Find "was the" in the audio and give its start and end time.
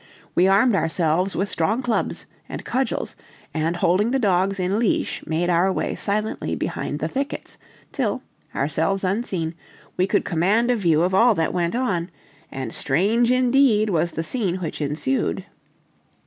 13.91-14.23